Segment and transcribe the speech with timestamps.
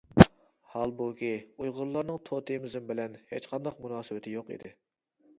[0.75, 1.27] ھالبۇكى،
[1.65, 4.73] ئۇيغۇرلارنىڭ توتېمىزم بىلەن ھېچقانداق مۇناسىۋىتى يوق ئىدى.